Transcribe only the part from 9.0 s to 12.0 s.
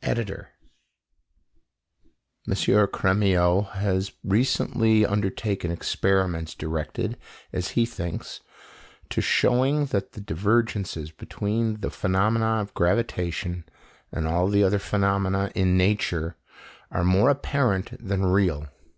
to showing that the divergences between the